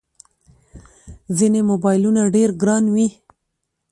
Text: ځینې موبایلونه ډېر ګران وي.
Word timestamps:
ځینې 1.37 1.61
موبایلونه 1.71 2.21
ډېر 2.35 2.49
ګران 2.61 2.85
وي. 2.93 3.07